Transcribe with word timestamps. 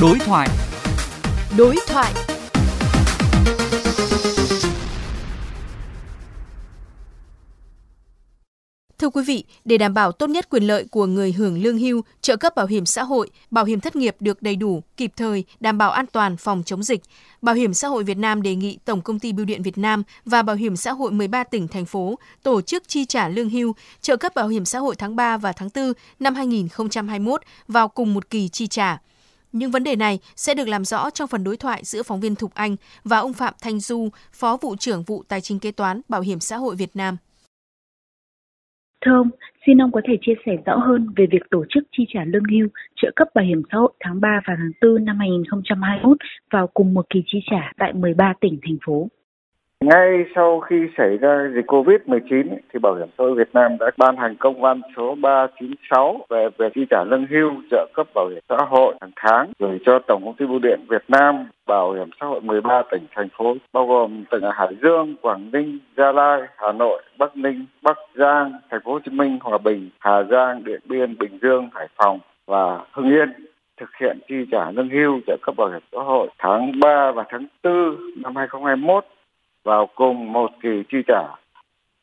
Đối 0.00 0.18
thoại. 0.18 0.48
Đối 1.58 1.76
thoại. 1.86 2.12
Thưa 8.98 9.08
quý 9.08 9.22
vị, 9.26 9.44
để 9.64 9.78
đảm 9.78 9.94
bảo 9.94 10.12
tốt 10.12 10.30
nhất 10.30 10.48
quyền 10.50 10.62
lợi 10.62 10.84
của 10.90 11.06
người 11.06 11.32
hưởng 11.32 11.62
lương 11.62 11.78
hưu, 11.78 12.02
trợ 12.20 12.36
cấp 12.36 12.52
bảo 12.56 12.66
hiểm 12.66 12.86
xã 12.86 13.02
hội, 13.02 13.30
bảo 13.50 13.64
hiểm 13.64 13.80
thất 13.80 13.96
nghiệp 13.96 14.16
được 14.20 14.42
đầy 14.42 14.56
đủ, 14.56 14.82
kịp 14.96 15.12
thời, 15.16 15.44
đảm 15.60 15.78
bảo 15.78 15.90
an 15.90 16.06
toàn 16.12 16.36
phòng 16.36 16.62
chống 16.66 16.82
dịch, 16.82 17.02
Bảo 17.42 17.54
hiểm 17.54 17.74
xã 17.74 17.88
hội 17.88 18.04
Việt 18.04 18.18
Nam 18.18 18.42
đề 18.42 18.54
nghị 18.54 18.78
Tổng 18.84 19.00
công 19.00 19.18
ty 19.18 19.32
Bưu 19.32 19.46
điện 19.46 19.62
Việt 19.62 19.78
Nam 19.78 20.02
và 20.24 20.42
Bảo 20.42 20.56
hiểm 20.56 20.76
xã 20.76 20.92
hội 20.92 21.12
13 21.12 21.44
tỉnh 21.44 21.68
thành 21.68 21.84
phố 21.84 22.18
tổ 22.42 22.60
chức 22.60 22.88
chi 22.88 23.04
trả 23.04 23.28
lương 23.28 23.50
hưu, 23.50 23.74
trợ 24.00 24.16
cấp 24.16 24.34
bảo 24.34 24.48
hiểm 24.48 24.64
xã 24.64 24.78
hội 24.78 24.94
tháng 24.94 25.16
3 25.16 25.36
và 25.36 25.52
tháng 25.52 25.68
4 25.74 25.92
năm 26.18 26.34
2021 26.34 27.40
vào 27.68 27.88
cùng 27.88 28.14
một 28.14 28.30
kỳ 28.30 28.48
chi 28.48 28.66
trả. 28.66 28.98
Những 29.52 29.70
vấn 29.70 29.84
đề 29.84 29.96
này 29.96 30.18
sẽ 30.36 30.54
được 30.54 30.68
làm 30.68 30.84
rõ 30.84 31.10
trong 31.10 31.28
phần 31.28 31.44
đối 31.44 31.56
thoại 31.56 31.80
giữa 31.84 32.02
phóng 32.02 32.20
viên 32.20 32.34
Thục 32.34 32.54
Anh 32.54 32.76
và 33.04 33.18
ông 33.18 33.32
Phạm 33.32 33.54
Thanh 33.62 33.80
Du, 33.80 34.08
Phó 34.32 34.56
vụ 34.62 34.76
trưởng 34.76 35.02
vụ 35.02 35.22
Tài 35.28 35.40
chính 35.40 35.58
kế 35.58 35.72
toán 35.72 36.00
Bảo 36.08 36.20
hiểm 36.20 36.40
xã 36.40 36.56
hội 36.56 36.76
Việt 36.76 36.90
Nam. 36.94 37.16
Thưa 39.04 39.12
ông, 39.12 39.30
xin 39.66 39.82
ông 39.82 39.92
có 39.92 40.00
thể 40.08 40.14
chia 40.22 40.34
sẻ 40.46 40.52
rõ 40.66 40.76
hơn 40.76 41.06
về 41.16 41.26
việc 41.30 41.42
tổ 41.50 41.64
chức 41.68 41.84
chi 41.92 42.04
trả 42.08 42.24
lương 42.24 42.44
hưu, 42.50 42.68
trợ 42.96 43.10
cấp 43.16 43.28
bảo 43.34 43.44
hiểm 43.44 43.62
xã 43.72 43.78
hội 43.78 43.92
tháng 44.00 44.20
3 44.20 44.40
và 44.46 44.54
tháng 44.56 44.72
4 44.82 45.04
năm 45.04 45.18
2021 45.18 46.18
vào 46.50 46.66
cùng 46.74 46.94
một 46.94 47.06
kỳ 47.10 47.22
chi 47.26 47.38
trả 47.50 47.72
tại 47.78 47.92
13 47.92 48.34
tỉnh, 48.40 48.58
thành 48.62 48.78
phố. 48.86 49.08
Ngay 49.84 50.24
sau 50.34 50.60
khi 50.60 50.76
xảy 50.96 51.16
ra 51.16 51.48
dịch 51.54 51.66
Covid-19 51.66 52.44
thì 52.72 52.78
Bảo 52.82 52.94
hiểm 52.94 53.08
xã 53.18 53.24
hội 53.24 53.34
Việt 53.34 53.54
Nam 53.54 53.76
đã 53.80 53.90
ban 53.96 54.16
hành 54.16 54.36
công 54.36 54.60
văn 54.60 54.80
số 54.96 55.14
396 55.14 56.26
về 56.28 56.48
việc 56.58 56.72
chi 56.74 56.86
trả 56.90 57.04
lương 57.04 57.26
hưu, 57.26 57.50
trợ 57.70 57.86
cấp 57.94 58.06
bảo 58.14 58.28
hiểm 58.28 58.42
xã 58.48 58.56
hội 58.56 58.94
hàng 59.00 59.10
tháng 59.16 59.52
gửi 59.58 59.78
cho 59.86 59.98
Tổng 59.98 60.24
công 60.24 60.34
ty 60.34 60.46
Bưu 60.46 60.58
điện 60.58 60.80
Việt 60.88 61.04
Nam, 61.08 61.46
Bảo 61.66 61.92
hiểm 61.92 62.10
xã 62.20 62.26
hội 62.26 62.40
13 62.40 62.82
tỉnh 62.90 63.06
thành 63.14 63.28
phố 63.36 63.54
bao 63.72 63.86
gồm 63.86 64.24
tỉnh 64.30 64.42
Hải 64.52 64.76
Dương, 64.82 65.16
Quảng 65.22 65.50
Ninh, 65.52 65.78
Gia 65.96 66.12
Lai, 66.12 66.40
Hà 66.56 66.72
Nội, 66.72 67.02
Bắc 67.18 67.36
Ninh, 67.36 67.66
Bắc 67.82 67.98
Giang, 68.14 68.52
Thành 68.70 68.80
phố 68.84 68.92
Hồ 68.92 68.98
Chí 69.04 69.10
Minh, 69.10 69.38
Hòa 69.42 69.58
Bình, 69.58 69.90
Hà 69.98 70.22
Giang, 70.22 70.64
Điện 70.64 70.80
Biên, 70.84 71.18
Bình 71.18 71.38
Dương, 71.42 71.68
Hải 71.74 71.88
Phòng 71.96 72.18
và 72.46 72.80
Hưng 72.92 73.10
Yên 73.10 73.28
thực 73.80 73.90
hiện 74.00 74.18
chi 74.28 74.34
trả 74.52 74.70
lương 74.70 74.90
hưu 74.90 75.20
trợ 75.26 75.36
cấp 75.42 75.54
bảo 75.56 75.68
hiểm 75.68 75.82
xã 75.92 75.98
hội 76.02 76.28
tháng 76.38 76.72
3 76.80 77.12
và 77.12 77.24
tháng 77.28 77.46
4 77.64 77.96
năm 78.16 78.36
2021 78.36 79.04
vào 79.64 79.88
cùng 79.94 80.32
một 80.32 80.50
kỳ 80.62 80.82
chi 80.88 80.98
trả. 81.06 81.22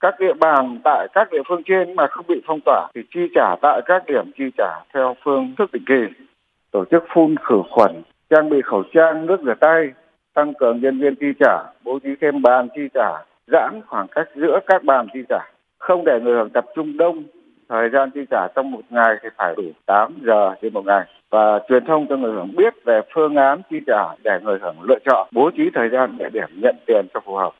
Các 0.00 0.14
địa 0.20 0.32
bàn 0.40 0.78
tại 0.84 1.08
các 1.12 1.32
địa 1.32 1.42
phương 1.48 1.62
trên 1.62 1.96
mà 1.96 2.06
không 2.06 2.26
bị 2.28 2.40
phong 2.46 2.60
tỏa 2.64 2.88
thì 2.94 3.00
chi 3.14 3.20
trả 3.34 3.54
tại 3.62 3.80
các 3.86 4.06
điểm 4.06 4.30
chi 4.38 4.44
trả 4.58 4.84
theo 4.94 5.16
phương 5.24 5.54
thức 5.58 5.72
định 5.72 5.84
kỳ, 5.86 6.24
tổ 6.70 6.84
chức 6.90 7.04
phun 7.14 7.34
khử 7.36 7.62
khuẩn, 7.70 8.02
trang 8.30 8.48
bị 8.50 8.56
khẩu 8.64 8.82
trang, 8.94 9.26
nước 9.26 9.40
rửa 9.44 9.54
tay, 9.60 9.92
tăng 10.34 10.54
cường 10.54 10.80
nhân 10.80 11.00
viên 11.00 11.14
chi 11.14 11.26
trả, 11.40 11.62
bố 11.84 11.98
trí 11.98 12.08
thêm 12.20 12.42
bàn 12.42 12.68
chi 12.74 12.82
trả, 12.94 13.24
giãn 13.46 13.80
khoảng 13.86 14.08
cách 14.08 14.28
giữa 14.34 14.60
các 14.66 14.84
bàn 14.84 15.06
chi 15.14 15.20
trả, 15.28 15.38
không 15.78 16.04
để 16.04 16.20
người 16.20 16.34
hưởng 16.34 16.50
tập 16.50 16.64
trung 16.76 16.96
đông. 16.96 17.24
Thời 17.68 17.88
gian 17.92 18.10
chi 18.10 18.20
trả 18.30 18.48
trong 18.54 18.70
một 18.70 18.80
ngày 18.90 19.16
thì 19.22 19.28
phải 19.36 19.54
đủ 19.56 19.64
8 19.86 20.14
giờ 20.22 20.54
trên 20.62 20.72
một 20.72 20.86
ngày 20.86 21.04
và 21.30 21.60
truyền 21.68 21.84
thông 21.84 22.06
cho 22.08 22.16
người 22.16 22.32
hưởng 22.32 22.56
biết 22.56 22.74
về 22.84 23.00
phương 23.14 23.36
án 23.36 23.62
chi 23.70 23.76
trả 23.86 24.14
để 24.24 24.38
người 24.42 24.58
hưởng 24.62 24.82
lựa 24.82 24.98
chọn 25.04 25.28
bố 25.32 25.50
trí 25.56 25.62
thời 25.74 25.88
gian 25.88 26.18
địa 26.18 26.28
điểm 26.32 26.48
nhận 26.62 26.76
tiền 26.86 27.06
cho 27.14 27.20
phù 27.20 27.34
hợp. 27.34 27.52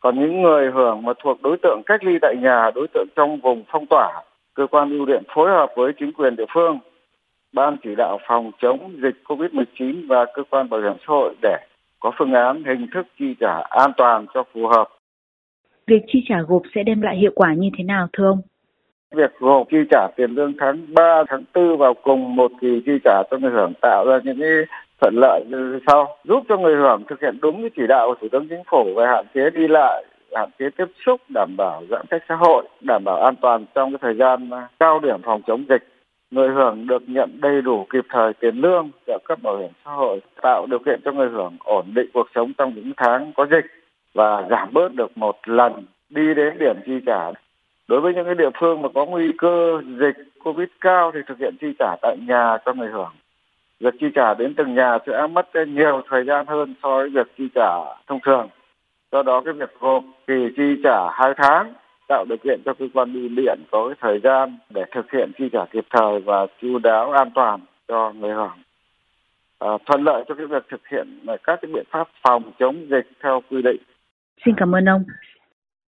Còn 0.00 0.20
những 0.20 0.42
người 0.42 0.70
hưởng 0.70 1.02
mà 1.02 1.12
thuộc 1.22 1.42
đối 1.42 1.56
tượng 1.62 1.82
cách 1.86 2.04
ly 2.04 2.18
tại 2.22 2.36
nhà, 2.42 2.70
đối 2.74 2.88
tượng 2.94 3.06
trong 3.16 3.40
vùng 3.40 3.64
phong 3.68 3.86
tỏa, 3.86 4.22
cơ 4.54 4.66
quan 4.66 4.90
bưu 4.90 5.06
điện 5.06 5.22
phối 5.34 5.50
hợp 5.50 5.70
với 5.76 5.92
chính 5.98 6.12
quyền 6.12 6.36
địa 6.36 6.46
phương, 6.54 6.78
ban 7.52 7.76
chỉ 7.82 7.94
đạo 7.94 8.18
phòng 8.28 8.50
chống 8.58 8.92
dịch 9.02 9.22
COVID-19 9.24 10.06
và 10.08 10.24
cơ 10.34 10.42
quan 10.50 10.68
bảo 10.68 10.80
hiểm 10.80 10.96
xã 10.98 11.06
hội 11.06 11.34
để 11.42 11.56
có 12.00 12.12
phương 12.18 12.32
án 12.32 12.64
hình 12.64 12.86
thức 12.94 13.06
chi 13.18 13.34
trả 13.40 13.60
an 13.70 13.92
toàn 13.96 14.26
cho 14.34 14.44
phù 14.52 14.66
hợp. 14.66 14.88
Việc 15.86 16.02
chi 16.06 16.24
trả 16.28 16.36
gộp 16.48 16.62
sẽ 16.74 16.82
đem 16.82 17.00
lại 17.00 17.16
hiệu 17.16 17.32
quả 17.34 17.54
như 17.54 17.70
thế 17.78 17.84
nào 17.84 18.08
thưa 18.12 18.26
ông? 18.26 18.40
Việc 19.14 19.38
gộp 19.38 19.66
chi 19.70 19.76
trả 19.90 20.08
tiền 20.16 20.30
lương 20.30 20.52
tháng 20.58 20.86
3, 20.94 21.22
tháng 21.28 21.44
4 21.54 21.78
vào 21.78 21.94
cùng 21.94 22.36
một 22.36 22.52
kỳ 22.60 22.82
chi 22.86 22.92
trả 23.04 23.22
cho 23.30 23.38
người 23.38 23.50
hưởng 23.50 23.72
tạo 23.80 24.04
ra 24.06 24.18
những 24.24 24.40
cái 24.40 24.50
thuận 25.00 25.14
lợi 25.16 25.44
như 25.48 25.78
sau 25.86 26.16
giúp 26.24 26.42
cho 26.48 26.56
người 26.56 26.76
hưởng 26.76 27.02
thực 27.08 27.20
hiện 27.20 27.38
đúng 27.42 27.60
cái 27.60 27.70
chỉ 27.76 27.86
đạo 27.86 28.06
của 28.08 28.14
thủ 28.20 28.28
tướng 28.32 28.48
chính 28.48 28.62
phủ 28.70 28.94
về 28.96 29.06
hạn 29.06 29.24
chế 29.34 29.50
đi 29.50 29.68
lại 29.68 30.04
hạn 30.34 30.48
chế 30.58 30.70
tiếp 30.76 30.86
xúc 31.06 31.20
đảm 31.34 31.54
bảo 31.56 31.82
giãn 31.90 32.06
cách 32.10 32.22
xã 32.28 32.34
hội 32.34 32.64
đảm 32.80 33.04
bảo 33.04 33.22
an 33.22 33.34
toàn 33.40 33.64
trong 33.74 33.92
cái 33.92 33.98
thời 34.02 34.14
gian 34.14 34.50
cao 34.80 35.00
điểm 35.02 35.22
phòng 35.22 35.42
chống 35.46 35.64
dịch. 35.68 35.88
Người 36.30 36.48
hưởng 36.48 36.86
được 36.86 37.02
nhận 37.06 37.40
đầy 37.40 37.62
đủ 37.62 37.86
kịp 37.90 38.04
thời 38.08 38.32
tiền 38.32 38.56
lương 38.56 38.90
trợ 39.06 39.18
cấp 39.24 39.38
bảo 39.42 39.56
hiểm 39.58 39.70
xã 39.84 39.90
hội 39.90 40.20
tạo 40.42 40.66
điều 40.70 40.78
kiện 40.78 41.00
cho 41.04 41.12
người 41.12 41.28
hưởng 41.28 41.56
ổn 41.64 41.84
định 41.94 42.06
cuộc 42.12 42.28
sống 42.34 42.52
trong 42.58 42.72
những 42.74 42.92
tháng 42.96 43.32
có 43.36 43.46
dịch 43.50 43.66
và 44.14 44.42
giảm 44.50 44.68
bớt 44.72 44.94
được 44.94 45.18
một 45.18 45.36
lần 45.44 45.72
đi 46.10 46.34
đến 46.34 46.58
điểm 46.58 46.76
chi 46.86 46.92
trả 47.06 47.32
đối 47.88 48.00
với 48.00 48.14
những 48.14 48.24
cái 48.24 48.34
địa 48.34 48.50
phương 48.60 48.82
mà 48.82 48.88
có 48.94 49.04
nguy 49.04 49.32
cơ 49.38 49.82
dịch 50.00 50.16
covid 50.44 50.68
cao 50.80 51.10
thì 51.14 51.20
thực 51.26 51.38
hiện 51.38 51.56
chi 51.60 51.66
trả 51.78 51.96
tại 52.02 52.16
nhà 52.28 52.58
cho 52.64 52.74
người 52.74 52.90
hưởng 52.90 53.12
việc 53.80 53.94
chi 54.00 54.06
trả 54.14 54.34
đến 54.34 54.54
từng 54.54 54.74
nhà 54.74 54.98
sẽ 55.06 55.26
mất 55.26 55.48
nhiều 55.68 56.02
thời 56.08 56.24
gian 56.24 56.46
hơn 56.46 56.74
so 56.82 56.96
với 56.96 57.08
việc 57.08 57.26
chi 57.38 57.48
trả 57.54 57.70
thông 58.06 58.20
thường 58.24 58.48
do 59.12 59.22
đó 59.22 59.42
cái 59.44 59.54
việc 59.54 59.80
gộp 59.80 60.04
kỳ 60.26 60.48
chi 60.56 60.80
trả 60.84 61.10
hai 61.12 61.32
tháng 61.36 61.72
tạo 62.08 62.24
điều 62.28 62.38
kiện 62.38 62.60
cho 62.64 62.74
cơ 62.74 62.86
quan 62.94 63.12
bưu 63.12 63.28
điện 63.36 63.60
có 63.70 63.88
cái 63.88 63.96
thời 64.00 64.20
gian 64.20 64.58
để 64.70 64.84
thực 64.94 65.12
hiện 65.12 65.32
chi 65.38 65.48
trả 65.52 65.64
kịp 65.64 65.84
thời 65.90 66.20
và 66.20 66.46
chú 66.60 66.78
đáo 66.78 67.12
an 67.12 67.30
toàn 67.34 67.60
cho 67.88 68.12
người 68.12 68.34
hưởng 68.34 68.58
à, 69.58 69.68
thuận 69.86 70.04
lợi 70.04 70.24
cho 70.28 70.34
cái 70.34 70.46
việc 70.46 70.64
thực 70.70 70.88
hiện 70.88 71.18
các 71.26 71.58
cái 71.62 71.70
biện 71.74 71.84
pháp 71.90 72.08
phòng 72.22 72.42
chống 72.58 72.86
dịch 72.90 73.08
theo 73.22 73.42
quy 73.50 73.62
định. 73.62 73.82
Xin 74.44 74.54
cảm 74.56 74.74
ơn 74.74 74.84
ông. 74.84 75.04